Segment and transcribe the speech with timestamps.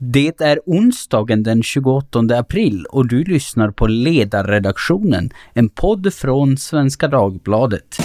[0.00, 7.08] Det är onsdagen den 28 april och du lyssnar på Ledarredaktionen, en podd från Svenska
[7.08, 8.00] Dagbladet.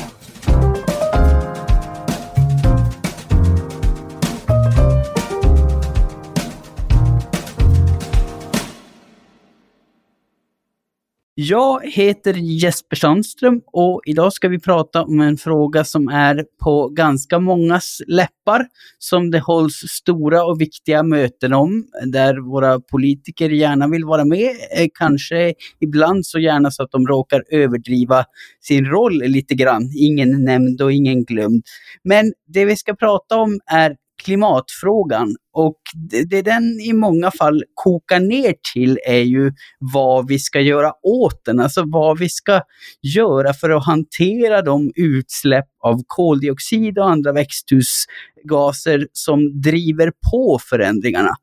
[11.36, 16.90] Jag heter Jesper Sandström och idag ska vi prata om en fråga som är på
[16.90, 18.68] ganska mångas läppar,
[19.00, 24.50] som det hålls stora och viktiga möten om, där våra politiker gärna vill vara med,
[24.78, 28.26] eh, kanske ibland så gärna så att de råkar överdriva
[28.62, 29.90] sin roll lite grann.
[29.98, 31.64] Ingen nämnd och ingen glömd.
[32.04, 35.36] Men det vi ska prata om är klimatfrågan.
[35.54, 35.78] Och
[36.10, 40.94] det, det den i många fall kokar ner till är ju vad vi ska göra
[41.04, 42.62] åt den, alltså vad vi ska
[43.02, 51.36] göra för att hantera de utsläpp av koldioxid och andra växthusgaser som driver på förändringarna.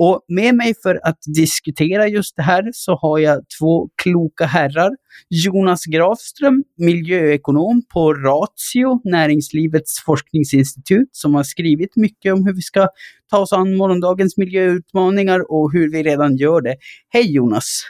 [0.00, 4.90] Och med mig för att diskutera just det här så har jag två kloka herrar.
[5.28, 12.88] Jonas Grafström, miljöekonom på Ratio, Näringslivets forskningsinstitut, som har skrivit mycket om hur vi ska
[13.30, 16.76] ta oss an morgondagens miljöutmaningar och hur vi redan gör det.
[17.08, 17.82] Hej Jonas!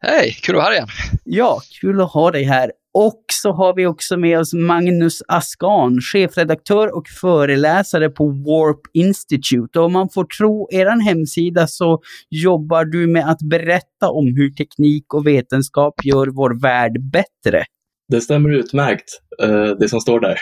[0.00, 0.88] Hej, kul att vara här igen.
[1.24, 2.72] Ja, kul att ha dig här.
[2.94, 9.78] Och så har vi också med oss Magnus Askan, chefredaktör och föreläsare på Warp Institute.
[9.78, 14.50] Och om man får tro er hemsida så jobbar du med att berätta om hur
[14.50, 17.64] teknik och vetenskap gör vår värld bättre.
[18.08, 19.08] Det stämmer utmärkt,
[19.42, 20.38] eh, det som står där.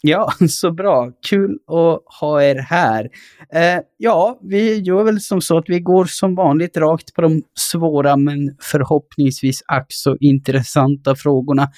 [0.00, 1.12] Ja, så bra.
[1.28, 3.08] Kul att ha er här.
[3.54, 7.42] Eh, ja, vi gör väl som så att vi går som vanligt rakt på de
[7.58, 11.68] svåra men förhoppningsvis ack intressanta frågorna.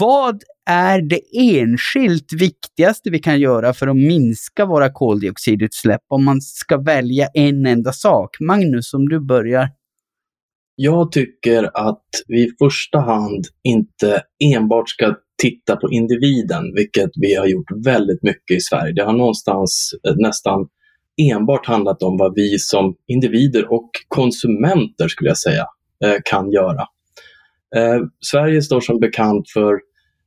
[0.00, 1.20] Vad är det
[1.60, 7.66] enskilt viktigaste vi kan göra för att minska våra koldioxidutsläpp om man ska välja en
[7.66, 8.36] enda sak?
[8.40, 9.68] Magnus, om du börjar.
[10.76, 14.22] Jag tycker att vi i första hand inte
[14.54, 18.92] enbart ska titta på individen, vilket vi har gjort väldigt mycket i Sverige.
[18.92, 20.66] Det har någonstans eh, nästan
[21.32, 25.66] enbart handlat om vad vi som individer och konsumenter, skulle jag säga,
[26.04, 26.80] eh, kan göra.
[27.76, 29.80] Eh, Sverige står som bekant för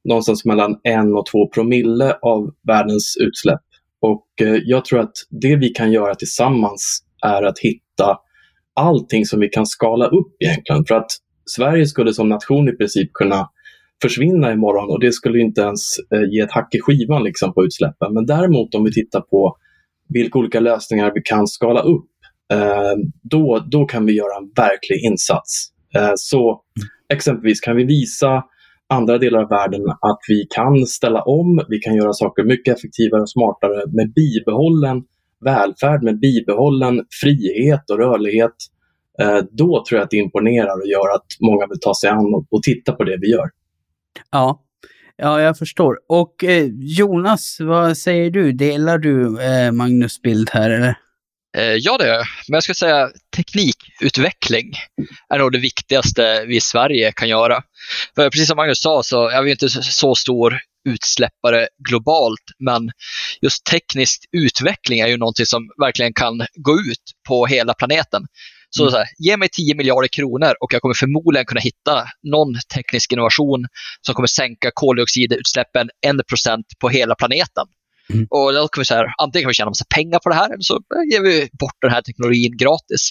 [0.03, 3.61] någonstans mellan en och två promille av världens utsläpp.
[3.99, 4.27] Och
[4.65, 8.17] jag tror att det vi kan göra tillsammans är att hitta
[8.75, 10.85] allting som vi kan skala upp egentligen.
[10.85, 11.11] För att
[11.45, 13.49] Sverige skulle som nation i princip kunna
[14.01, 15.81] försvinna imorgon och det skulle inte ens
[16.13, 18.13] eh, ge ett hack i skivan liksom, på utsläppen.
[18.13, 19.57] Men däremot om vi tittar på
[20.09, 22.09] vilka olika lösningar vi kan skala upp,
[22.53, 25.67] eh, då, då kan vi göra en verklig insats.
[25.95, 26.61] Eh, så
[27.13, 28.43] exempelvis kan vi visa
[28.89, 33.21] andra delar av världen att vi kan ställa om, vi kan göra saker mycket effektivare
[33.21, 35.03] och smartare med bibehållen
[35.45, 38.55] välfärd, med bibehållen frihet och rörlighet.
[39.51, 42.63] Då tror jag att det imponerar och gör att många vill ta sig an och
[42.63, 43.49] titta på det vi gör.
[44.31, 44.63] Ja,
[45.17, 45.97] ja jag förstår.
[46.09, 48.51] Och eh, Jonas, vad säger du?
[48.51, 50.95] Delar du eh, Magnus bild här eller?
[51.57, 52.25] Eh, ja, det gör jag.
[52.47, 54.73] Men jag skulle säga teknikutveckling
[55.33, 57.63] är nog det viktigaste vi i Sverige kan göra.
[58.15, 62.91] För precis som Magnus sa så är vi inte så stor utsläppare globalt, men
[63.41, 68.27] just teknisk utveckling är ju någonting som verkligen kan gå ut på hela planeten.
[68.69, 68.91] Så, mm.
[68.91, 73.11] så här, ge mig 10 miljarder kronor och jag kommer förmodligen kunna hitta någon teknisk
[73.13, 73.67] innovation
[74.01, 77.65] som kommer sänka koldioxidutsläppen 1% på hela planeten.
[78.13, 78.27] Mm.
[78.29, 80.45] Och då kan vi så här, antingen kan vi tjäna massa pengar på det här
[80.45, 83.09] eller så ger vi bort den här teknologin gratis.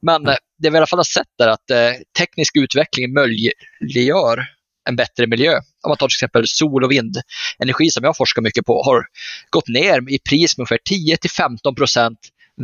[0.00, 0.36] Men mm.
[0.58, 4.46] det vi i alla fall har sett är att eh, teknisk utveckling möjliggör
[4.88, 5.52] en bättre miljö.
[5.56, 9.04] Om man tar till exempel sol och vindenergi som jag forskar mycket på har
[9.50, 12.16] gått ner i pris med ungefär 10-15%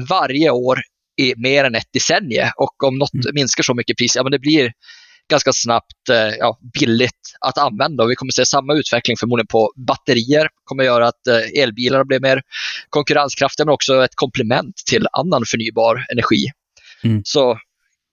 [0.09, 0.79] varje år
[1.17, 2.51] i mer än ett decennium.
[2.57, 3.27] Och om något mm.
[3.35, 4.73] minskar så mycket pris, ja men det blir
[5.31, 8.05] ganska snabbt eh, ja, billigt att använda.
[8.05, 10.49] Och vi kommer se samma utveckling förmodligen på batterier.
[10.65, 12.43] kommer göra att eh, elbilarna blir mer
[12.91, 16.47] konkurrenskraftiga men också ett komplement till annan förnybar energi.
[17.05, 17.23] Mm.
[17.25, 17.59] Så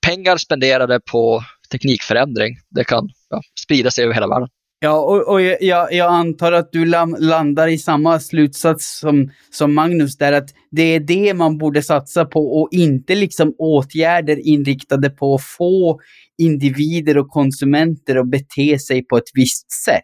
[0.06, 4.50] pengar spenderade på teknikförändring, det kan ja, sprida sig över hela världen.
[4.84, 6.86] Ja, och, och jag, jag, antar att du
[7.20, 12.26] landar i samma slutsats som, som Magnus där, att det är det man borde satsa
[12.26, 16.00] på och inte liksom åtgärder inriktade på att få
[16.38, 20.04] individer och konsumenter att bete sig på ett visst sätt.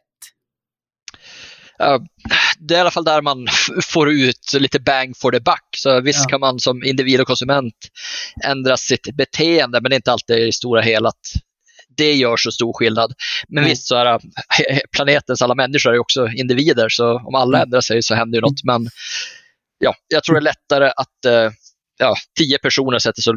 [1.83, 2.03] Uh,
[2.59, 3.47] det är i alla fall där man
[3.83, 5.69] får ut lite bang for the buck.
[5.77, 6.29] Så visst ja.
[6.29, 7.75] kan man som individ och konsument
[8.45, 11.27] ändra sitt beteende, men det är inte alltid i stora hela att
[11.97, 13.13] det gör så stor skillnad.
[13.47, 13.69] Men mm.
[13.69, 14.19] visst, så är
[14.95, 17.65] planetens alla människor är också individer, så om alla mm.
[17.65, 18.63] ändrar sig så händer ju något.
[18.63, 18.89] Men
[19.79, 21.51] ja, jag tror det är lättare att eh,
[21.97, 23.33] ja, tio personer sätter sig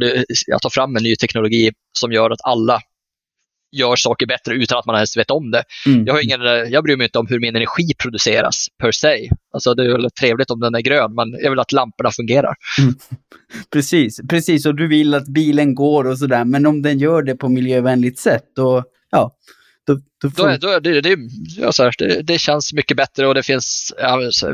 [0.55, 2.81] och tar fram en ny teknologi som gör att alla
[3.73, 5.63] gör saker bättre utan att man ens vet om det.
[5.87, 6.07] Mm.
[6.07, 6.41] Jag, har ingen,
[6.73, 9.31] jag bryr mig inte om hur min energi produceras per se.
[9.53, 12.55] Alltså det är väl trevligt om den är grön, men jag vill att lamporna fungerar.
[12.79, 12.95] Mm.
[13.73, 14.67] Precis, precis.
[14.67, 18.19] Och du vill att bilen går och sådär, men om den gör det på miljövänligt
[18.19, 19.31] sätt, då, ja,
[19.87, 20.49] då, då, får...
[20.49, 21.19] då, då det, det,
[21.57, 23.95] ja, så här, det, det, känns mycket bättre och det finns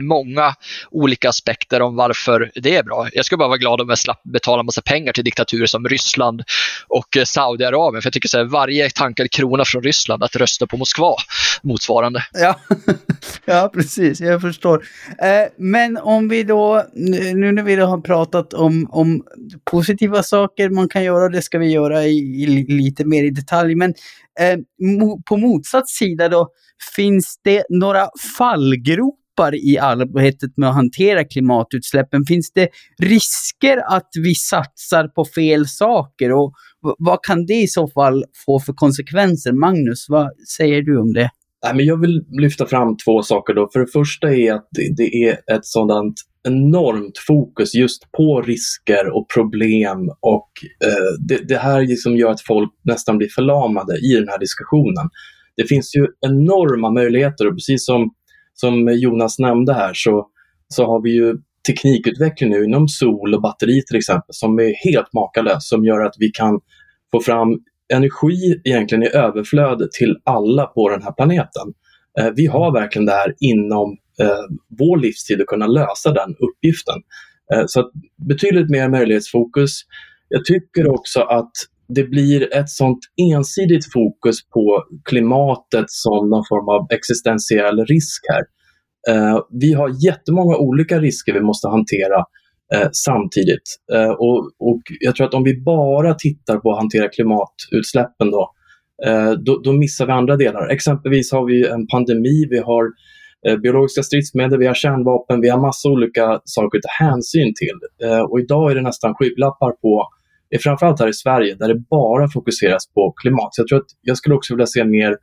[0.01, 0.55] många
[0.91, 3.09] olika aspekter om varför det är bra.
[3.13, 6.43] Jag skulle bara vara glad om jag slapp betala massa pengar till diktaturer som Ryssland
[6.89, 8.03] och eh, Saudiarabien.
[8.03, 11.17] För jag tycker så här, varje tankad krona från Ryssland att rösta på Moskva
[11.63, 12.23] motsvarande.
[12.33, 12.61] Ja,
[13.45, 14.21] ja precis.
[14.21, 14.85] Jag förstår.
[15.23, 19.25] Eh, men om vi då, nu när vi då har pratat om, om
[19.71, 23.75] positiva saker man kan göra, det ska vi göra i, i lite mer i detalj.
[23.75, 23.95] Men
[24.41, 24.59] Eh,
[25.29, 26.49] på motsatt sida då,
[26.97, 28.09] finns det några
[28.39, 32.25] fallgropar i arbetet med att hantera klimatutsläppen?
[32.25, 32.69] Finns det
[33.03, 36.33] risker att vi satsar på fel saker?
[36.33, 36.53] Och
[36.99, 39.53] vad kan det i så fall få för konsekvenser?
[39.53, 41.31] Magnus, vad säger du om det?
[41.75, 43.55] jag vill lyfta fram två saker.
[43.55, 43.69] Då.
[43.73, 46.15] För det första är att det är ett sådant
[46.49, 50.51] enormt fokus just på risker och problem och
[50.85, 55.09] eh, det, det, här liksom gör att folk nästan blir förlamade i den här diskussionen.
[55.57, 58.11] Det finns ju enorma möjligheter och precis som,
[58.55, 60.27] som Jonas nämnde här så,
[60.69, 61.35] så har vi ju
[61.67, 66.15] teknikutveckling nu inom sol och batteri till exempel som är helt makalös som gör att
[66.19, 66.61] vi kan
[67.13, 67.49] få fram
[67.95, 71.73] energi egentligen i överflöd till alla på den här planeten.
[72.19, 74.45] Eh, vi har verkligen det här inom eh,
[74.79, 76.97] vår livstid att kunna lösa den uppgiften.
[77.55, 77.91] Eh, så
[78.29, 79.81] betydligt mer möjlighetsfokus.
[80.29, 81.53] Jag tycker också att
[81.89, 82.99] det blir ett sånt
[83.33, 88.45] ensidigt fokus på klimatet som någon form av existentiell risk här.
[89.09, 92.25] Eh, vi har jättemånga olika risker vi måste hantera
[92.75, 93.69] eh, samtidigt.
[93.93, 98.51] Eh, och, och, jag tror att om vi bara tittar på att hantera klimatutsläppen då,
[99.07, 100.69] eh, då, då, missar vi andra delar.
[100.69, 102.85] Exempelvis har vi en pandemi, vi har
[103.49, 108.09] eh, biologiska stridsmedel, vi har kärnvapen, vi har massa olika saker att ta hänsyn till.
[108.09, 110.09] Eh, och idag är det nästan skygglappar på
[110.51, 113.55] är framförallt här i Sverige, där det bara fokuseras på klimat.
[113.55, 115.17] Så jag tror att jag skulle också vilja se mer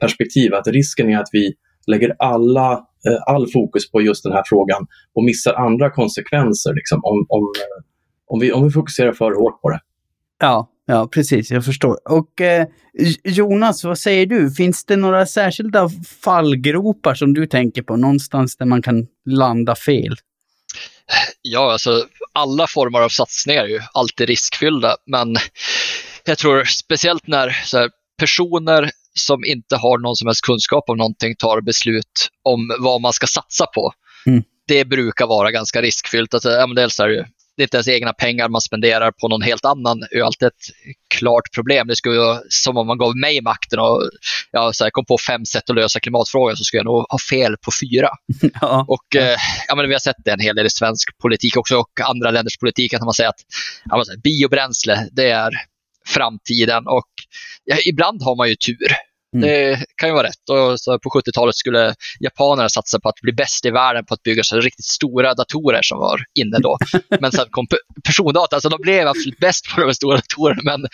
[0.00, 1.52] perspektiv, att risken är att vi
[1.86, 7.00] lägger alla, eh, all fokus på just den här frågan och missar andra konsekvenser liksom,
[7.04, 7.84] om, om, eh,
[8.26, 9.80] om, vi, om vi fokuserar för hårt på det.
[10.40, 11.96] Ja, ja precis, jag förstår.
[12.10, 12.66] Och eh,
[13.24, 14.50] Jonas, vad säger du?
[14.50, 15.88] Finns det några särskilda
[16.24, 20.14] fallgropar som du tänker på, någonstans där man kan landa fel?
[21.42, 25.36] Ja, alltså alla former av satsningar är ju alltid riskfyllda, men
[26.24, 31.36] jag tror speciellt när här, personer som inte har någon som helst kunskap om någonting
[31.36, 33.92] tar beslut om vad man ska satsa på.
[34.26, 34.42] Mm.
[34.66, 36.34] Det brukar vara ganska riskfyllt.
[36.34, 37.28] Alltså, ja, dels är det,
[37.60, 40.00] det är inte ens egna pengar man spenderar på någon helt annan.
[40.00, 40.64] Det är alltid ett
[41.14, 41.86] klart problem.
[41.86, 44.10] Det skulle vara som om man gav mig makten och
[44.50, 47.18] ja, så här, kom på fem sätt att lösa klimatfrågan så skulle jag nog ha
[47.30, 48.08] fel på fyra.
[48.60, 48.84] Ja.
[48.88, 49.36] Och, eh,
[49.68, 52.30] ja, men vi har sett det en hel del i svensk politik också och andra
[52.30, 52.94] länders politik.
[52.94, 53.40] Att man säger att
[53.84, 55.50] ja, biobränsle det är
[56.06, 57.10] framtiden och
[57.64, 59.09] ja, ibland har man ju tur.
[59.36, 59.48] Mm.
[59.48, 60.48] Det kan ju vara rätt.
[60.50, 64.22] Och så på 70-talet skulle japanerna satsa på att bli bäst i världen på att
[64.22, 66.78] bygga så riktigt stora datorer som var inne då.
[67.20, 67.66] Men sen kom
[68.04, 70.84] persondata, alltså de blev absolut bäst på de stora datorerna, men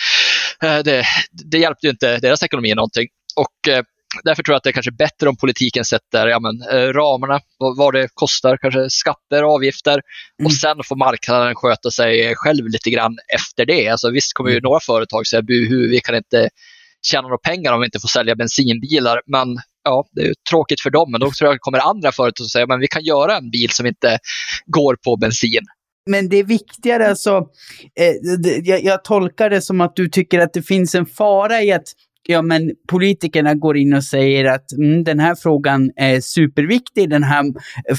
[0.62, 1.04] eh, det,
[1.50, 3.08] det hjälpte ju inte deras ekonomi någonting.
[3.37, 3.82] Och eh,
[4.25, 7.40] därför tror jag att det är kanske bättre om politiken sätter ja, men, eh, ramarna,
[7.76, 10.46] vad det kostar, kanske skatter och avgifter mm.
[10.46, 13.88] och sen får marknaden sköta sig själv lite grann efter det.
[13.88, 14.62] Alltså, visst kommer ju mm.
[14.62, 16.49] några företag säga buhu, vi kan inte
[17.06, 19.20] tjäna några pengar om vi inte får sälja bensinbilar.
[19.26, 19.48] Men
[19.84, 22.48] ja, det är tråkigt för dem, men då tror jag det kommer andra företag som
[22.48, 24.18] säger att vi kan göra en bil som inte
[24.66, 25.62] går på bensin.
[26.10, 27.48] Men det är viktigare, alltså,
[28.00, 28.14] eh,
[28.64, 31.84] jag, jag tolkar det som att du tycker att det finns en fara i att
[32.28, 37.23] ja, men politikerna går in och säger att mm, den här frågan är superviktig, den
[37.23, 37.45] här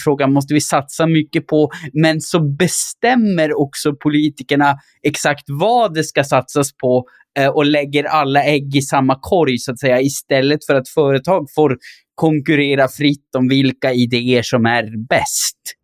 [0.04, 6.24] frågan måste vi satsa mycket på, men så bestämmer också politikerna exakt vad det ska
[6.24, 7.06] satsas på
[7.40, 11.48] eh, och lägger alla ägg i samma korg så att säga, istället för att företag
[11.56, 11.78] får
[12.16, 15.77] konkurrera fritt om vilka idéer som är bäst.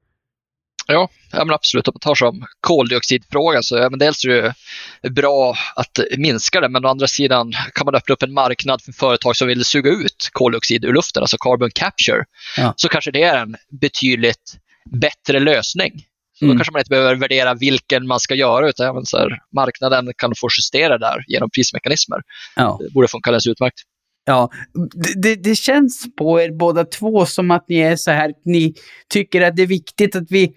[0.87, 1.87] Ja, ja men absolut.
[1.87, 4.53] Om man tar som koldioxidfrågan så ja, men dels är
[5.01, 8.81] det bra att minska det, men å andra sidan kan man öppna upp en marknad
[8.81, 12.25] för företag som vill suga ut koldioxid ur luften, alltså carbon capture,
[12.57, 12.73] ja.
[12.77, 14.57] så kanske det är en betydligt
[14.91, 15.91] bättre lösning.
[16.39, 16.55] Så mm.
[16.55, 20.11] Då kanske man inte behöver värdera vilken man ska göra, utan ja, så här, marknaden
[20.17, 22.17] kan få justera där genom prismekanismer.
[22.55, 22.79] Ja.
[22.81, 23.79] Det borde funka alldeles utmärkt.
[24.25, 24.49] Ja,
[25.15, 28.73] det, det känns på er båda två som att ni är så här, ni
[29.09, 30.53] tycker att det är viktigt att vi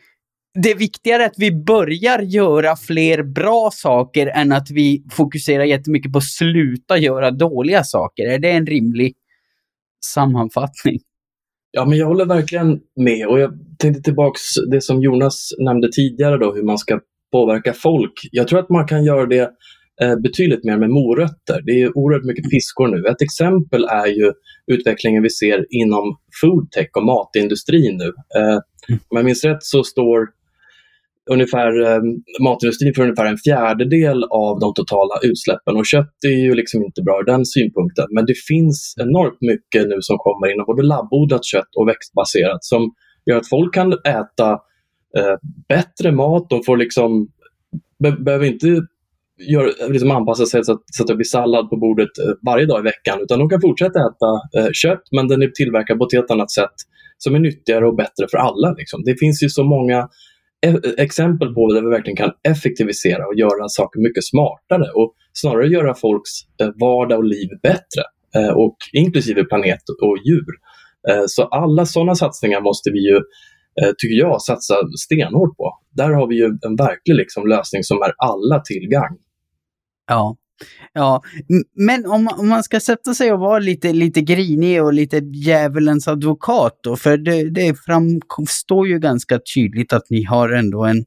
[0.63, 6.13] det är viktigare att vi börjar göra fler bra saker än att vi fokuserar jättemycket
[6.13, 8.25] på att sluta göra dåliga saker.
[8.25, 9.15] Är det en rimlig
[10.05, 11.01] sammanfattning?
[11.71, 16.39] Ja, men jag håller verkligen med och jag tänkte tillbaks det som Jonas nämnde tidigare
[16.39, 17.01] då, hur man ska
[17.33, 18.13] påverka folk.
[18.33, 19.51] Jag tror att man kan göra det
[20.03, 21.63] eh, betydligt mer med morötter.
[21.65, 23.09] Det är oerhört mycket piskor nu.
[23.09, 24.33] Ett exempel är ju
[24.67, 28.13] utvecklingen vi ser inom foodtech och matindustrin nu.
[28.41, 28.59] Eh,
[29.09, 30.36] om jag minns rätt så står
[31.31, 32.01] ungefär, eh,
[32.43, 37.03] matindustrin för ungefär en fjärdedel av de totala utsläppen och kött är ju liksom inte
[37.03, 38.07] bra ur den synpunkten.
[38.11, 42.93] Men det finns enormt mycket nu som kommer inom både labbodlat kött och växtbaserat som
[43.27, 44.51] gör att folk kan äta
[45.19, 45.37] eh,
[45.69, 46.51] bättre mat.
[46.51, 47.29] De får liksom,
[47.99, 48.67] be behöver inte
[49.39, 52.67] gör, liksom anpassa sig så att, så att det blir sallad på bordet eh, varje
[52.67, 56.05] dag i veckan utan de kan fortsätta äta eh, kött men den är tillverkad på
[56.05, 56.75] ett helt annat sätt
[57.19, 58.73] som är nyttigare och bättre för alla.
[58.73, 59.03] Liksom.
[59.05, 60.09] Det finns ju så många
[60.67, 65.67] E- exempel på där vi verkligen kan effektivisera och göra saker mycket smartare och snarare
[65.67, 66.31] göra folks
[66.61, 68.03] eh, vardag och liv bättre,
[68.35, 70.53] eh, och inklusive planet och djur.
[71.09, 73.21] Eh, så alla sådana satsningar måste vi ju,
[73.99, 75.79] tycker jag, satsa stenhårt på.
[75.91, 79.19] Där har vi ju en verklig liksom lösning som är alla till gagn.
[80.09, 80.37] Ja,
[80.93, 81.23] Ja,
[81.75, 86.09] men om, om man ska sätta sig och vara lite, lite grinig och lite djävulens
[86.09, 91.05] advokat då, för det, det framstår ju ganska tydligt att ni har ändå en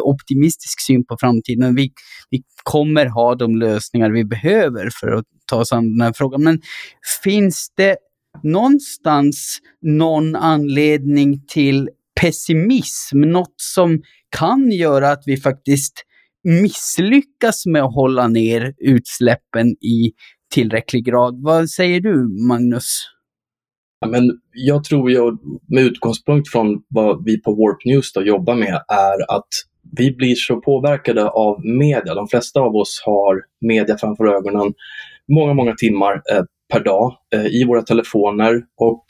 [0.00, 1.74] optimistisk syn på framtiden.
[1.74, 1.92] Vi,
[2.30, 6.42] vi kommer ha de lösningar vi behöver för att ta oss an den här frågan.
[6.42, 6.60] Men
[7.24, 7.96] finns det
[8.42, 11.88] någonstans någon anledning till
[12.20, 13.20] pessimism?
[13.20, 14.02] Något som
[14.36, 16.04] kan göra att vi faktiskt
[16.44, 20.12] misslyckas med att hålla ner utsläppen i
[20.54, 21.42] tillräcklig grad.
[21.42, 23.10] Vad säger du, Magnus?
[24.00, 25.36] Ja, men jag tror ju,
[25.68, 29.48] med utgångspunkt från vad vi på Warp News då jobbar med, är att
[29.96, 32.14] vi blir så påverkade av media.
[32.14, 34.74] De flesta av oss har media framför ögonen
[35.32, 39.04] många, många timmar eh, per dag eh, i våra telefoner och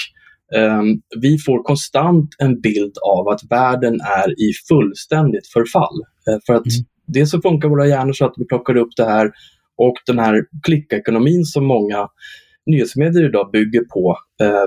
[0.56, 0.82] eh,
[1.20, 6.00] vi får konstant en bild av att världen är i fullständigt förfall.
[6.28, 9.04] Eh, för att mm dels så funkar våra hjärnor så att vi plockar upp det
[9.04, 9.32] här
[9.76, 12.08] och den här klickekonomin som många
[12.66, 14.64] nyhetsmedier idag bygger på, eh,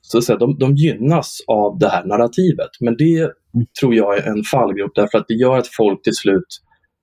[0.00, 2.70] så att säga, de, de gynnas av det här narrativet.
[2.80, 3.66] Men det mm.
[3.80, 6.46] tror jag är en fallgrop därför att det gör att folk till slut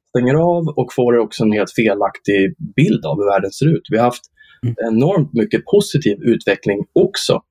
[0.10, 3.82] stänger av och får också en helt felaktig bild av hur världen ser ut.
[3.90, 4.24] Vi har haft
[4.64, 4.76] mm.
[4.92, 7.42] enormt mycket positiv utveckling också.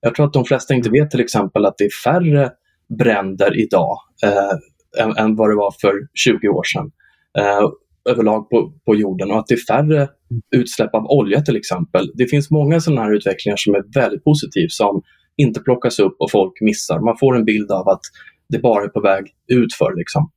[0.00, 2.50] Jag tror att de flesta inte vet till exempel att det är färre
[2.98, 4.58] bränder idag eh,
[4.98, 6.90] än, än vad det var för 20 år sedan
[7.38, 7.70] eh,
[8.10, 10.08] överlag på, på jorden och att det är färre
[10.56, 12.10] utsläpp av olja till exempel.
[12.14, 15.02] Det finns många sådana här utvecklingar som är väldigt positiva som
[15.36, 17.00] inte plockas upp och folk missar.
[17.00, 18.00] Man får en bild av att
[18.48, 19.96] det bara är på väg utför.
[19.96, 20.30] Liksom.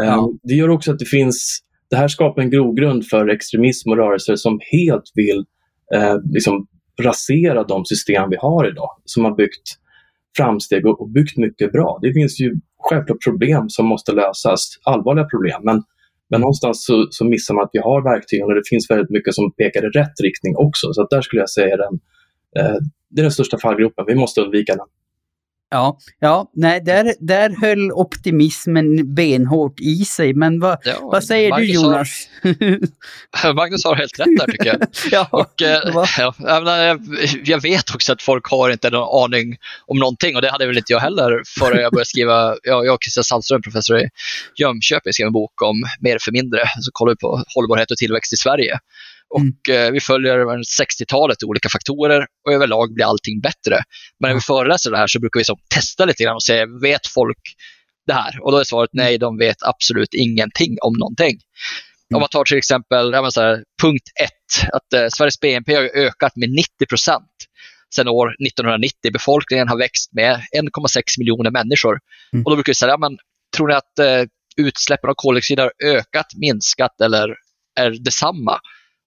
[0.00, 0.32] Eh, ja.
[0.42, 1.58] Det gör också att det finns,
[1.90, 5.44] det här skapar en grogrund för extremism och rörelser som helt vill
[5.94, 6.66] eh, liksom
[7.02, 9.68] rasera de system vi har idag, som har byggt
[10.36, 11.98] framsteg och, och byggt mycket bra.
[12.02, 15.60] Det finns ju självklart problem som måste lösas, allvarliga problem.
[15.64, 15.82] Men,
[16.30, 19.34] men någonstans så, så missar man att vi har verktygen och det finns väldigt mycket
[19.34, 20.92] som pekar i rätt riktning också.
[20.92, 21.94] Så där skulle jag säga den,
[22.58, 22.78] eh,
[23.10, 24.04] det är den största fallgropen.
[24.06, 24.86] Vi måste undvika den.
[25.72, 30.34] Ja, ja nej, där, där höll optimismen benhårt i sig.
[30.34, 32.28] Men vad, ja, vad säger Magnus du Jonas?
[33.30, 34.82] Har, Magnus har helt rätt där tycker jag.
[35.10, 35.80] ja, och, eh,
[36.18, 36.34] ja,
[36.82, 37.00] jag,
[37.44, 40.78] jag, vet också att folk har inte någon aning om någonting och det hade väl
[40.78, 42.56] inte jag heller före jag började skriva.
[42.62, 44.08] Jag, jag och Christian Sandström, professor i
[44.56, 46.60] Jönköping, skrev en bok om Mer för mindre.
[46.80, 48.78] Så kollar vi på hållbarhet och tillväxt i Sverige.
[49.32, 49.86] Och mm.
[49.86, 50.38] eh, vi följer
[50.80, 53.82] 60-talet olika faktorer och överlag blir allting bättre.
[54.20, 56.66] Men när vi föreläser det här så brukar vi så testa lite grann och säga,
[56.82, 57.38] vet folk
[58.06, 58.38] det här?
[58.42, 61.30] Och då är svaret nej, de vet absolut ingenting om någonting.
[62.10, 62.16] Mm.
[62.16, 64.30] Om man tar till exempel här, punkt 1,
[64.72, 67.32] att eh, Sveriges BNP har ökat med 90 procent
[67.94, 69.12] sedan år 1990.
[69.12, 71.98] Befolkningen har växt med 1,6 miljoner människor.
[72.32, 72.44] Mm.
[72.44, 73.18] Och då brukar vi säga, men,
[73.56, 74.24] tror ni att eh,
[74.56, 77.34] utsläppen av koldioxid har ökat, minskat eller
[77.80, 78.60] är detsamma?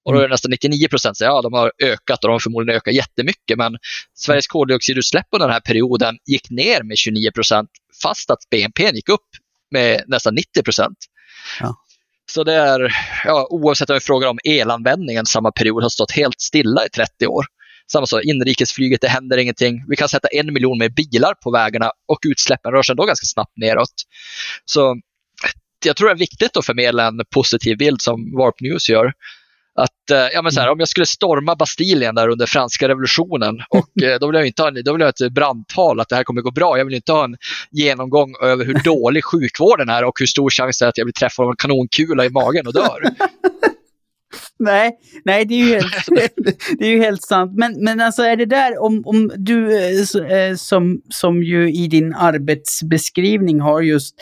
[0.05, 2.39] Och då är det nästan 99 procent som ja, de har ökat och de har
[2.39, 3.57] förmodligen ökat jättemycket.
[3.57, 3.77] Men
[4.13, 7.69] Sveriges koldioxidutsläpp under den här perioden gick ner med 29 procent
[8.03, 9.29] fast att BNP gick upp
[9.71, 10.97] med nästan 90 procent.
[11.59, 11.75] Ja.
[12.31, 12.93] Så det är,
[13.25, 17.27] ja, oavsett om vi frågar om elanvändningen samma period har stått helt stilla i 30
[17.27, 17.45] år.
[17.91, 19.85] Samma sak, inrikesflyget, det händer ingenting.
[19.87, 23.25] Vi kan sätta en miljon mer bilar på vägarna och utsläppen rör sig ändå ganska
[23.25, 23.93] snabbt neråt.
[24.65, 24.95] Så
[25.85, 29.13] jag tror det är viktigt att förmedla en positiv bild som Warp News gör
[29.77, 33.55] Att, eh, ja, men så här, om jag skulle storma Bastiljen där under franska revolutionen
[33.69, 36.15] och eh, då vill jag inte ha, då vill jag ha ett brandtal att det
[36.15, 36.77] här kommer gå bra.
[36.77, 37.37] Jag vill inte ha en
[37.71, 41.13] genomgång över hur dålig sjukvården är och hur stor chans det är att jag blir
[41.13, 42.99] träffad av en kanonkula i magen och dör.
[44.59, 44.91] Nej,
[45.25, 46.05] nej det, är ju helt,
[46.79, 47.51] det är ju helt sant.
[47.55, 52.13] Men, men alltså är det där, om, om du eh, som, som ju i din
[52.13, 54.15] arbetsbeskrivning har just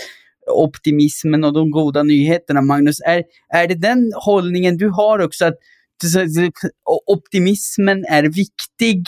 [0.48, 3.02] optimismen och de goda nyheterna, Magnus.
[3.02, 3.24] Är,
[3.54, 5.58] är det den hållningen du har också, att
[7.06, 9.04] optimismen är viktig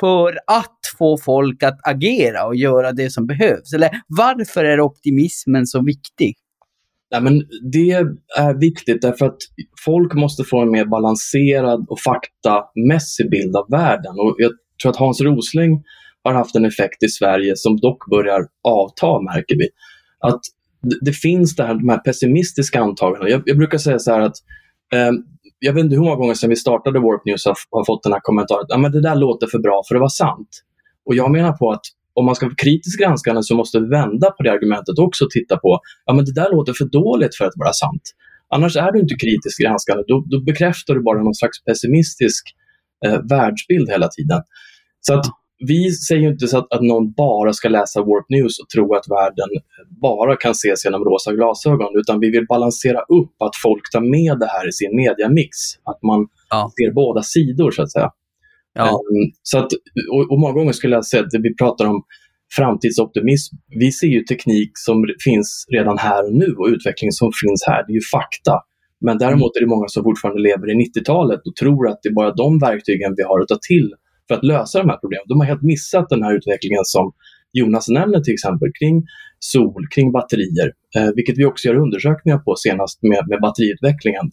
[0.00, 3.72] för att få folk att agera och göra det som behövs?
[3.74, 6.34] Eller varför är optimismen så viktig?
[7.12, 7.90] Nej, men det
[8.38, 9.38] är viktigt därför att
[9.84, 14.12] folk måste få en mer balanserad och faktamässig bild av världen.
[14.12, 15.82] Och jag tror att Hans Rosling
[16.24, 19.68] har haft en effekt i Sverige som dock börjar avta, märker vi
[20.20, 20.40] att
[21.00, 23.30] det finns det här, de här pessimistiska antagandena.
[23.30, 24.36] Jag, jag brukar säga så här att
[24.94, 25.10] eh,
[25.58, 28.12] jag vet inte hur många gånger sedan vi startade Warp News har, har fått den
[28.12, 30.48] här kommentaren att ah, men det där låter för bra för att vara sant.
[31.06, 31.82] Och jag menar på att
[32.14, 35.30] om man ska vara kritiskt granskande så måste vi vända på det argumentet också och
[35.30, 38.02] titta på ja, men det där låter för dåligt för att vara sant.
[38.54, 40.04] Annars är du inte kritiskt granskande.
[40.08, 42.44] Då, då bekräftar du bara någon slags pessimistisk
[43.06, 44.42] eh, världsbild hela tiden.
[45.00, 45.26] Så att
[45.68, 49.08] vi säger inte så att, att någon bara ska läsa Warp News och tro att
[49.10, 49.48] världen
[50.02, 54.38] bara kan ses genom rosa glasögon, utan vi vill balansera upp att folk tar med
[54.38, 55.48] det här i sin mediamix.
[55.84, 56.70] Att man ja.
[56.76, 58.10] ser båda sidor, så att säga.
[58.74, 58.84] Ja.
[58.84, 59.72] Um, så att,
[60.12, 62.02] och, och, många gånger skulle jag säga att vi pratar om
[62.56, 63.56] framtidsoptimism.
[63.68, 67.84] Vi ser ju teknik som finns redan här och nu och utveckling som finns här.
[67.86, 68.54] Det är ju fakta.
[69.00, 72.14] Men däremot är det många som fortfarande lever i 90-talet och tror att det är
[72.14, 73.94] bara de verktygen vi har att ta till
[74.30, 75.24] för att lösa de här problemen.
[75.28, 77.12] De har helt missat den här utvecklingen som
[77.52, 79.02] Jonas nämner till exempel kring
[79.38, 84.26] sol, kring batterier, eh, vilket vi också gör undersökningar på senast med, med batteriutvecklingen.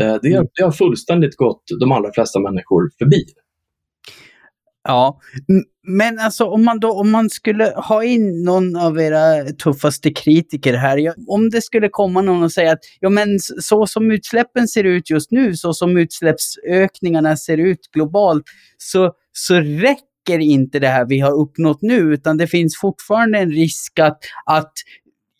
[0.00, 0.46] Eh, det, mm.
[0.54, 3.24] det har fullständigt gått de allra flesta människor förbi.
[4.88, 5.20] Ja,
[5.82, 10.74] men alltså om man då om man skulle ha in någon av era tuffaste kritiker
[10.74, 10.96] här.
[10.98, 14.84] Ja, om det skulle komma någon och säga att ja, men så som utsläppen ser
[14.84, 18.44] ut just nu, så som utsläppsökningarna ser ut globalt,
[18.78, 23.50] så, så räcker inte det här vi har uppnått nu, utan det finns fortfarande en
[23.50, 24.72] risk att, att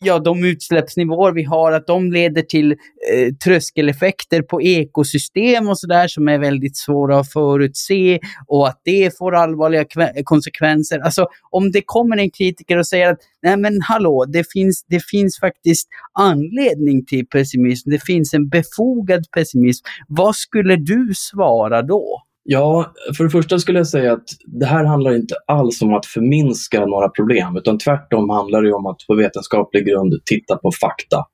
[0.03, 6.07] ja, de utsläppsnivåer vi har, att de leder till eh, tröskeleffekter på ekosystem och sådär
[6.07, 9.85] som är väldigt svåra att förutse och att det får allvarliga
[10.23, 10.99] konsekvenser.
[10.99, 15.03] Alltså om det kommer en kritiker och säger att nej men hallå, det finns, det
[15.05, 15.87] finns faktiskt
[16.19, 19.85] anledning till pessimism, det finns en befogad pessimism.
[20.07, 22.21] Vad skulle du svara då?
[22.43, 26.05] Ja, för det första skulle jag säga att det här handlar inte alls om att
[26.05, 31.25] förminska några problem, utan tvärtom handlar det om att på vetenskaplig grund titta på fakta.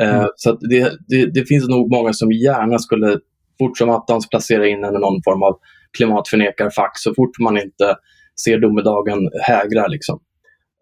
[0.00, 0.28] Eh, mm.
[0.36, 3.18] Så det, det, det, finns nog många som gärna skulle
[3.58, 5.58] fort som attans placera in en någon form av
[5.96, 7.96] klimatförnekarfack så fort man inte
[8.44, 9.86] ser domedagen hägra.
[9.86, 10.20] Liksom.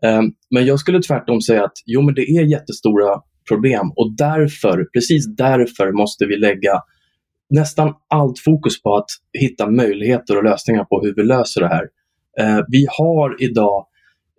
[0.04, 4.86] Eh, men jag skulle tvärtom säga att jo, men det är jättestora problem och därför,
[4.92, 6.72] precis därför måste vi lägga
[7.50, 9.06] nästan allt fokus på att
[9.38, 11.88] hitta möjligheter och lösningar på hur vi löser det här.
[12.40, 13.86] Eh, vi har idag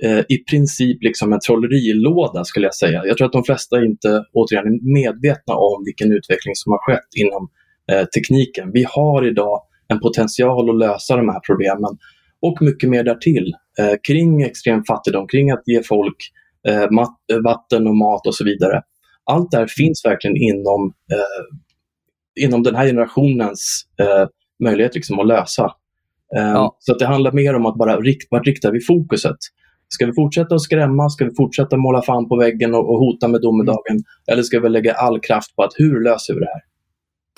[0.03, 3.05] eh, i princip liksom en trollerilåda skulle jag säga.
[3.05, 7.09] Jag tror att de flesta inte återigen är medvetna om vilken utveckling som har skett
[7.15, 7.49] inom
[7.91, 8.71] eh, tekniken.
[8.73, 11.97] Vi har idag en potential att lösa de här problemen
[12.41, 16.15] och mycket mer därtill eh, kring extrem fattigdom, kring att ge folk
[16.67, 18.81] eh, mat, eh, vatten och mat och så vidare.
[19.23, 21.45] Allt det här finns verkligen inom eh,
[22.35, 24.27] inom den här generationens eh,
[24.63, 25.63] möjlighet liksom att lösa.
[26.37, 26.77] Eh, ja.
[26.79, 29.37] Så att det handlar mer om att bara rikt, vart riktar vi fokuset?
[29.87, 31.09] Ska vi fortsätta att skrämma?
[31.09, 33.95] Ska vi fortsätta måla fan på väggen och, och hota med domedagen?
[33.95, 34.03] Mm.
[34.31, 36.61] Eller ska vi lägga all kraft på att hur löser vi det här?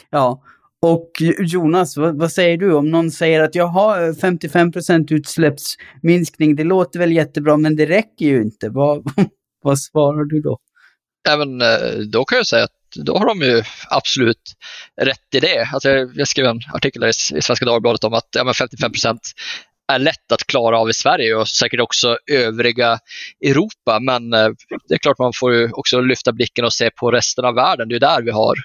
[0.10, 0.42] Ja,
[0.82, 6.64] och Jonas, vad, vad, säger du om någon säger att jag har 55% utsläppsminskning, det
[6.64, 8.70] låter väl jättebra men det räcker ju inte.
[8.70, 9.04] Vad,
[9.64, 10.58] vad svarar du då?
[11.30, 14.56] Även, eh, då kan jag säga att då har de ju absolut
[15.02, 15.70] rätt i det.
[15.74, 19.22] Alltså jag skrev en artikel i Svenska Dagbladet om att ja, 55 procent
[19.94, 23.00] är lätt att klara av i Sverige och säkert också övriga
[23.46, 24.00] Europa.
[24.00, 24.50] Men eh,
[24.88, 27.90] det är klart man får också lyfta blicken och se på resten av världen.
[27.90, 28.56] Det är där vi har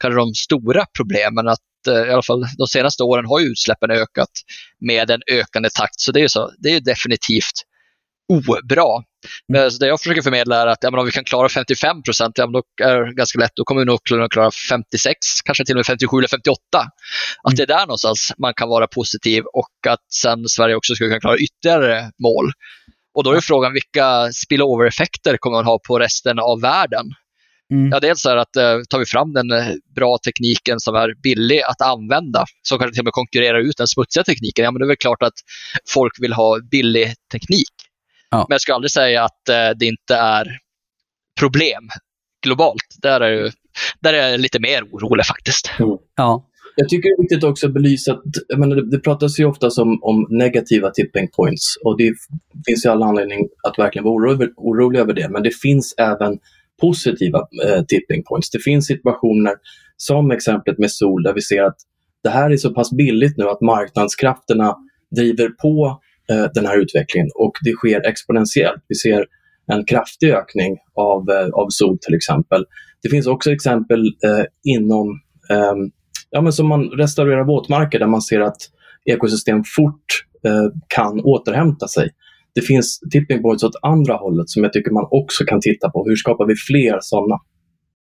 [0.00, 1.48] kanske de stora problemen.
[1.48, 4.30] Att eh, i alla fall de senaste åren har utsläppen ökat
[4.80, 6.00] med en ökande takt.
[6.00, 7.64] Så det är, så, det är definitivt
[8.28, 9.04] obra.
[9.54, 9.70] Mm.
[9.70, 12.46] Så det jag försöker förmedla är att ja, om vi kan klara 55 procent, ja,
[12.46, 13.52] då är det ganska lätt.
[13.54, 16.58] Då kommer vi nog kunna klara 56, kanske till och med 57 eller 58.
[17.42, 21.10] Att det är där någonstans man kan vara positiv och att sen Sverige också skulle
[21.10, 22.52] kunna klara ytterligare mål.
[23.14, 27.06] Och då är frågan vilka spillover-effekter kommer man ha på resten av världen?
[27.72, 27.90] Mm.
[27.92, 31.62] Ja, dels är att uh, tar vi fram den uh, bra tekniken som är billig
[31.62, 34.84] att använda, som kanske till och med konkurrerar ut den smutsiga tekniken, ja men det
[34.84, 35.34] är väl klart att
[35.88, 37.72] folk vill ha billig teknik.
[38.30, 38.46] Ja.
[38.48, 40.46] Men jag skulle aldrig säga att uh, det inte är
[41.40, 41.88] problem
[42.44, 42.96] globalt.
[43.02, 43.52] Där är, det,
[44.00, 45.70] där är jag lite mer orolig faktiskt.
[45.78, 45.96] Mm.
[46.16, 46.44] Ja.
[46.76, 49.68] Jag tycker det är viktigt också att belysa att menar, det, det pratas ju ofta
[49.82, 52.14] om, om negativa tipping points och det
[52.66, 55.28] finns ju all anledning att verkligen vara orolig, orolig över det.
[55.28, 56.38] Men det finns även
[56.80, 58.50] positiva eh, tipping points.
[58.50, 59.54] Det finns situationer
[59.96, 61.76] som exemplet med sol där vi ser att
[62.22, 64.76] det här är så pass billigt nu att marknadskrafterna
[65.16, 65.98] driver på eh,
[66.32, 68.82] Eh, den här utvecklingen och det sker exponentiellt.
[68.88, 69.26] Vi ser
[69.72, 72.64] en kraftig ökning av, eh, av sol till exempel.
[73.02, 75.74] Det finns också exempel eh, inom, eh,
[76.30, 78.56] ja, men som man restaurerar våtmarker där man ser att
[79.04, 82.10] ekosystem fort eh, kan återhämta sig.
[82.54, 86.04] Det finns tipping points åt andra hållet som jag tycker man också kan titta på.
[86.08, 87.36] Hur skapar vi fler sådana?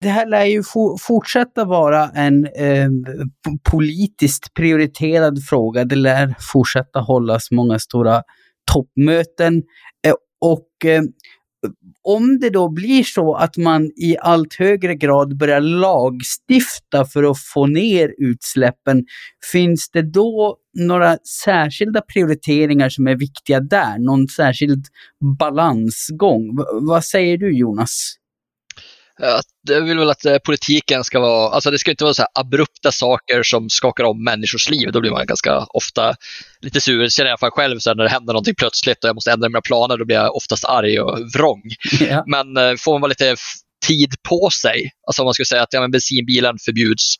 [0.03, 0.63] Det här lär ju
[0.99, 2.89] fortsätta vara en eh,
[3.71, 5.85] politiskt prioriterad fråga.
[5.85, 8.21] Det lär fortsätta hållas många stora
[8.71, 9.63] toppmöten.
[10.07, 11.01] Eh, och eh,
[12.03, 17.39] om det då blir så att man i allt högre grad börjar lagstifta för att
[17.53, 19.03] få ner utsläppen,
[19.51, 23.99] finns det då några särskilda prioriteringar som är viktiga där?
[23.99, 24.85] Någon särskild
[25.39, 26.57] balansgång?
[26.57, 28.22] V vad säger du Jonas?
[29.69, 32.91] Jag vill väl att eh, politiken ska vara, alltså det ska inte vara så abrupta
[32.91, 34.91] saker som skakar om människors liv.
[34.91, 36.15] Då blir man ganska ofta
[36.61, 36.99] lite sur.
[36.99, 39.15] Det känner jag i alla fall själv så när det händer någonting plötsligt och jag
[39.15, 41.61] måste ändra mina planer, då blir jag oftast arg och vrång.
[41.99, 42.23] Ja.
[42.27, 43.35] Men eh, får man vara lite
[43.87, 47.15] tid på sig, alltså om man skulle säga att ja, men bensinbilen förbjuds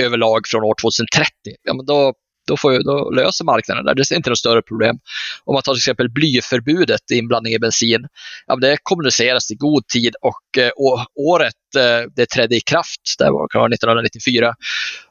[0.00, 1.30] överlag från år 2030,
[1.62, 2.12] ja, men då
[2.46, 3.94] då, får, då löser marknaden det.
[3.94, 4.98] Det är inte något större problem.
[5.44, 8.06] Om man tar till exempel blyförbudet, inblandning i bensin,
[8.46, 10.70] ja, det kommuniceras i god tid och eh,
[11.14, 14.54] året eh, det trädde i kraft, det var 1994,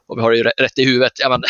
[0.08, 1.42] och vi har det rätt i huvudet, ja, men,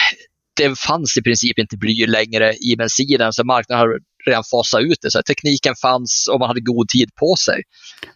[0.56, 4.98] det fanns i princip inte bly längre i bensinen, så marknaden har redan fasat ut
[5.02, 5.10] det.
[5.10, 7.62] Så tekniken fanns och man hade god tid på sig.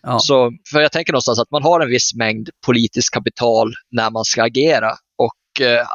[0.02, 0.18] Ja.
[0.18, 4.24] Så, för Jag tänker någonstans att man har en viss mängd politiskt kapital när man
[4.24, 4.90] ska agera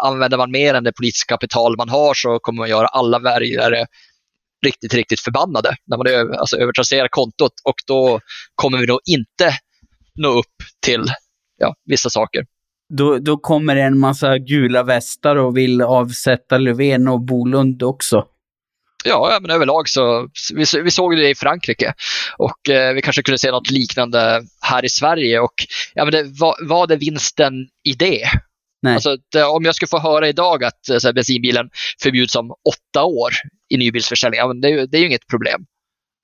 [0.04, 3.86] använder man mer än det politiska kapital man har så kommer man göra alla väljare
[4.66, 8.20] riktigt, riktigt förbannade när man över, alltså, övertrasserar kontot och då
[8.56, 9.54] kommer vi nog inte
[10.16, 11.06] nå upp till
[11.58, 12.46] ja, vissa saker.
[12.90, 18.26] Då, då kommer en massa gula västar och vill avsätta Löfven och Bolund också.
[19.08, 21.94] Ja, ja men överlag så, vi, vi såg det i Frankrike
[22.38, 25.40] och eh, vi kanske kunde se något liknande här i Sverige.
[25.40, 25.54] Och,
[25.94, 28.24] ja, men det, vad, vad är vinsten i det?
[28.94, 29.18] Alltså,
[29.56, 31.70] om jag skulle få höra idag att eh, så här, bensinbilen
[32.02, 33.32] förbjuds om åtta år
[33.70, 35.66] i nybilsförsäljning, ja, det, det är ju inget problem.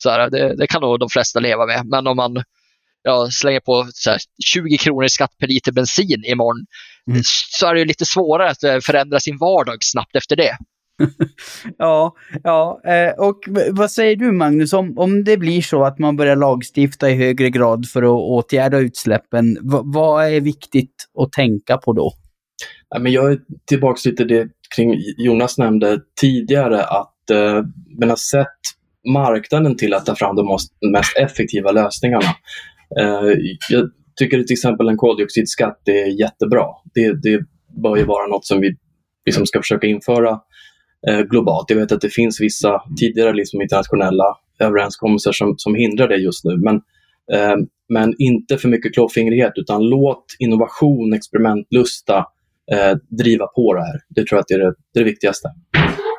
[0.03, 1.85] Så här, det, det, kan nog de flesta leva med.
[1.85, 2.43] Men om man
[3.03, 6.65] ja, slänger på här, 20 kronor i skatt per liter bensin imorgon
[7.07, 7.21] mm.
[7.25, 10.57] så är det lite svårare att eh, förändra sin vardag snabbt efter det.
[11.77, 13.39] ja, ja, eh, och
[13.71, 17.49] vad säger du Magnus, om, om det blir så att man börjar lagstifta i högre
[17.49, 22.13] grad för att åtgärda utsläppen, vad är viktigt att tänka på då?
[22.89, 27.63] Ja, men jag är tillbaka lite det kring Jonas nämnde tidigare att eh,
[27.99, 28.47] man har sett
[29.13, 30.57] marknaden till att ta fram de
[30.91, 32.35] mest effektiva lösningarna.
[32.99, 33.37] Eh,
[33.69, 36.65] jag tycker till exempel en koldioxidskatt är jättebra.
[36.93, 37.39] Det, det
[37.83, 38.75] bör ju vara något som vi
[39.25, 40.39] liksom ska försöka införa
[41.07, 41.69] eh, globalt.
[41.69, 46.45] Jag vet att det finns vissa tidigare liksom internationella överenskommelser som, som hindrar det just
[46.45, 46.57] nu.
[46.57, 46.75] Men,
[47.33, 47.55] eh,
[47.89, 52.25] men inte för mycket klåfingrighet utan låt innovation, experimentlusta
[52.73, 53.99] eh, driva på det här.
[54.09, 55.47] Det tror jag att det är det, det, är det viktigaste.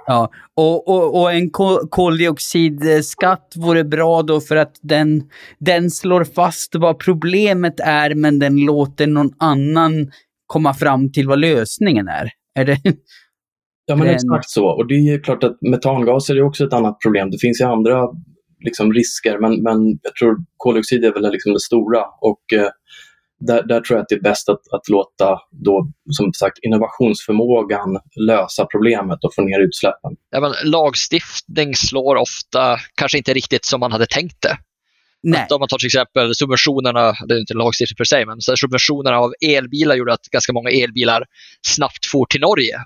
[0.06, 1.50] Ja, och, och, och, en
[1.90, 5.22] koldioxidskatt vore bra då för att den,
[5.58, 10.10] den slår fast vad problemet är men den låter någon annan
[10.46, 12.30] komma fram till vad lösningen är.
[12.58, 12.78] Är det...
[13.86, 14.66] Ja, men exakt så.
[14.66, 17.30] Och det är klart att metangaser är också ett annat problem.
[17.30, 18.08] Det finns ju andra
[18.64, 22.04] liksom, risker, men, men jag tror koldioxid är väl liksom det stora.
[22.20, 22.68] Och eh,
[23.46, 27.98] där, där, tror jag att det är bäst att, att låta då, som sagt, innovationsförmågan
[28.26, 30.12] lösa problemet och få ner utsläppen.
[30.30, 34.56] Ja, men lagstiftning slår ofta kanske inte riktigt som man hade tänkt det.
[35.22, 35.46] Nej.
[35.50, 39.32] Om man tar till exempel subventionerna, det är inte lagstiftning per se, men subventionerna av
[39.40, 41.24] elbilar gjorde att ganska många elbilar
[41.66, 42.76] snabbt for till Norge.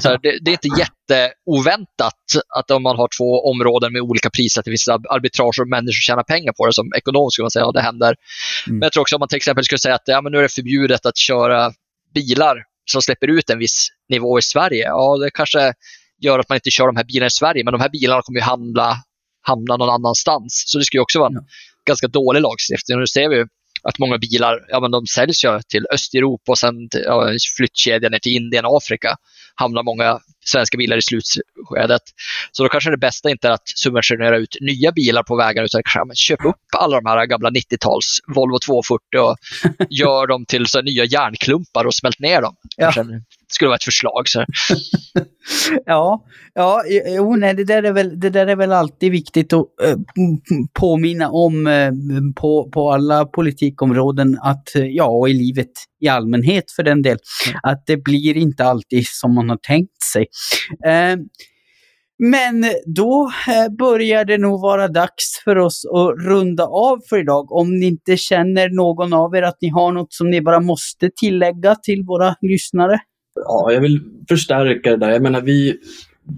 [0.00, 2.22] Så det, det, är inte jätteoväntat
[2.58, 6.00] att om man har två områden med olika priser, att det finns arbitrage och människor
[6.00, 6.72] tjänar pengar på det.
[6.72, 8.14] Som ekonom skulle man säga, ja det händer.
[8.66, 8.78] Mm.
[8.78, 10.42] Men jag tror också om man till exempel skulle säga att ja, men nu är
[10.42, 11.72] det förbjudet att köra
[12.14, 12.56] bilar
[12.90, 14.84] som släpper ut en viss nivå i Sverige.
[14.84, 15.72] Ja, det kanske
[16.20, 18.40] gör att man inte kör de här bilarna i Sverige, men de här bilarna kommer
[18.40, 18.96] ju handla,
[19.42, 20.24] hamna någon annans.
[20.66, 21.46] Så det skulle också vara en
[21.86, 22.94] ganska dålig lagstiftning.
[22.96, 23.44] Och nu ser vi
[23.88, 28.12] att många bilar ja, men de säljs ju till Östeuropa och sen till, ja, flyttkedjan
[28.12, 29.16] ner till Indien och Afrika
[29.54, 32.02] hamnar många svenska bilar i slutskedet.
[32.52, 35.82] Så då kanske det bästa inte är att subventionera ut nya bilar på vägarna utan
[35.84, 39.36] kanske köp upp alla de här gamla 90-tals Volvo 240 och
[39.90, 42.56] gör dem till så nya järnklumpar och smält ner dem.
[42.76, 42.92] Ja.
[42.92, 43.22] Kanske
[43.52, 44.28] skulle vara ett förslag.
[44.28, 44.44] Så.
[45.86, 49.66] ja, ja jo, nej, det, där är väl, det där är väl alltid viktigt att
[49.82, 49.96] äh,
[50.80, 51.90] påminna om äh,
[52.36, 57.60] på, på alla politikområden att, ja, och i livet i allmänhet för den del, mm.
[57.62, 60.26] att det blir inte alltid som man har tänkt sig.
[60.86, 61.16] Äh,
[62.18, 63.30] men då
[63.78, 67.52] börjar det nog vara dags för oss att runda av för idag.
[67.52, 71.10] Om ni inte känner någon av er att ni har något som ni bara måste
[71.16, 73.00] tillägga till våra lyssnare?
[73.44, 75.10] Ja, jag vill förstärka det där.
[75.10, 75.76] Jag menar, vi,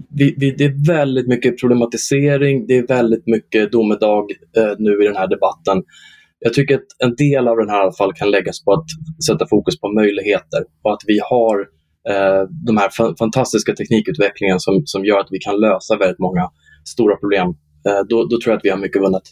[0.09, 5.05] vi, vi, det är väldigt mycket problematisering, det är väldigt mycket domedag eh, nu i
[5.05, 5.83] den här debatten.
[6.39, 8.85] Jag tycker att en del av den här i alla fall kan läggas på att
[9.25, 11.59] sätta fokus på möjligheter och att vi har
[12.09, 16.49] eh, de här fantastiska teknikutvecklingen som, som gör att vi kan lösa väldigt många
[16.85, 17.47] stora problem.
[17.87, 19.23] Eh, då, då tror jag att vi har mycket vunnet.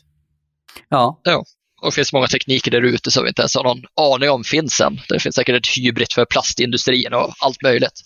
[0.89, 1.21] Ja.
[1.23, 1.43] ja.
[1.81, 4.43] Och det finns många tekniker där ute som vi inte ens har någon aning om
[4.43, 4.99] finns än.
[5.09, 8.01] Det finns säkert ett hybrid för plastindustrin och allt möjligt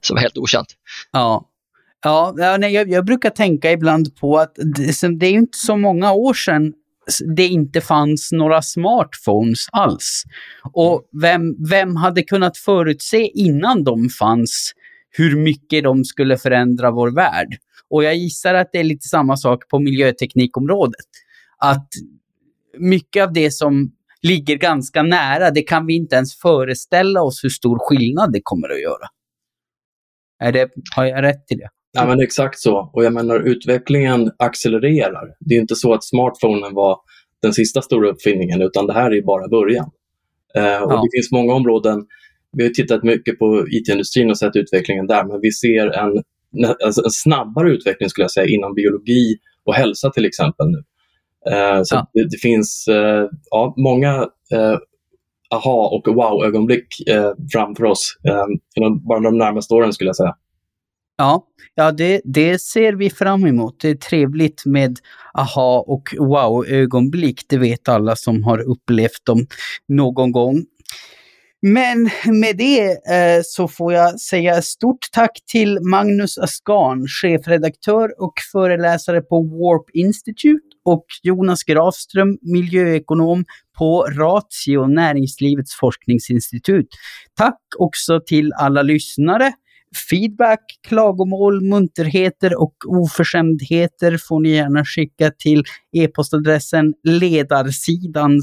[0.00, 0.68] som är helt okänt.
[1.12, 1.46] Ja,
[2.02, 6.12] Ja, nej, jag, jag, brukar tänka ibland på att det, det är inte så många
[6.12, 6.72] år sedan
[7.36, 10.22] det inte fanns några smartphones alls.
[10.72, 14.72] Och vem, vem hade kunnat förutse innan de fanns
[15.10, 17.56] hur mycket de skulle förändra vår värld?
[17.90, 21.06] Och jag gissar att det är lite samma sak på miljöteknikområdet.
[21.58, 21.88] Att
[22.78, 27.48] mycket av det som ligger ganska nära, det kan vi inte ens föreställa oss hur
[27.48, 29.06] stor skillnad det kommer att göra.
[30.42, 31.68] Är det, har jag rätt till det?
[31.92, 32.90] Ja, men exakt så.
[32.92, 35.28] Och jag menar, utvecklingen accelererar.
[35.40, 36.98] Det är inte så att smartphonen var
[37.42, 39.90] den sista stora uppfinningen, utan det här är bara början.
[40.54, 41.02] Eh, och ja.
[41.02, 42.06] Det finns många områden.
[42.52, 46.22] Vi har tittat mycket på IT-industrin och sett utvecklingen där, men vi ser en,
[46.84, 50.82] alltså en snabbare utveckling skulle jag säga inom biologi och hälsa till exempel nu.
[51.46, 52.10] Eh, så ja.
[52.12, 54.14] det, det, finns eh, ja, många
[54.52, 54.78] eh,
[55.54, 56.86] aha och wow-ögonblick
[57.52, 58.16] framför oss
[58.76, 60.34] inom bara de närmaste åren skulle jag säga.
[61.16, 63.80] Ja, ja det, det ser vi fram emot.
[63.80, 64.98] Det är trevligt med
[65.34, 67.40] aha och wow-ögonblick.
[67.48, 69.46] Det vet alla som har upplevt dem
[69.88, 70.64] någon gång.
[71.62, 78.32] Men med det eh, så får jag säga stort tack till Magnus Askan, chefredaktör och
[78.52, 83.44] föreläsare på Warp Institute och Jonas Grafström, miljöekonom
[83.78, 86.88] på Ratio, Näringslivets forskningsinstitut.
[87.36, 89.52] Tack också till alla lyssnare.
[90.10, 95.64] Feedback, klagomål, munterheter och oförskämdheter får ni gärna skicka till
[95.96, 98.40] e-postadressen ledarsidan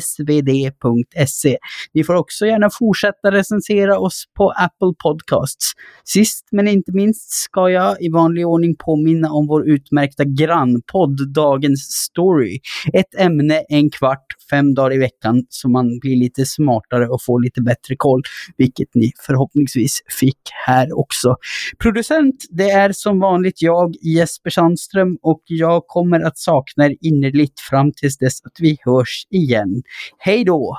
[0.00, 1.58] svd.se.
[1.94, 5.72] Ni får också gärna fortsätta recensera oss på Apple Podcasts.
[6.04, 11.80] Sist men inte minst ska jag i vanlig ordning påminna om vår utmärkta grannpodd Dagens
[11.80, 12.58] Story.
[12.92, 17.42] Ett ämne en kvart, fem dagar i veckan så man blir lite smartare och får
[17.42, 18.22] lite bättre koll,
[18.56, 21.36] vilket ni förhoppningsvis fick här också.
[21.78, 27.60] Producent, det är som vanligt jag, Jesper Sandström, och jag kommer att sakna er innerligt
[27.60, 29.82] fram tills dess att vi hörs igen.
[30.18, 30.76] Hej då!